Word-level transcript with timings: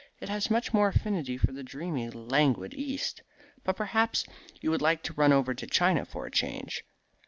It 0.19 0.29
has 0.29 0.49
much 0.49 0.73
more 0.73 0.87
affinity 0.87 1.37
for 1.37 1.51
the 1.51 1.61
dreamy, 1.61 2.09
languid 2.09 2.73
East. 2.73 3.21
But 3.63 3.75
perhaps 3.75 4.25
you 4.59 4.71
would 4.71 4.81
like 4.81 5.03
to 5.03 5.13
run 5.13 5.31
over 5.31 5.53
to 5.53 5.67
China 5.67 6.05
for 6.05 6.25
a 6.25 6.31
change?" 6.31 6.83